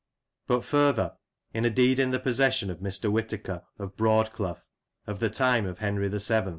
But 0.47 0.63
further, 0.65 1.15
in 1.53 1.63
a 1.63 1.69
deed 1.69 1.99
in 1.99 2.09
the 2.09 2.17
possession 2.19 2.71
of 2.71 2.79
Mr. 2.79 3.11
Whitaker, 3.11 3.61
of 3.77 3.95
Broadclough, 3.95 4.63
of 5.05 5.19
the 5.19 5.29
time 5.29 5.67
of 5.67 5.77
Henry 5.77 6.09
VII. 6.09 6.41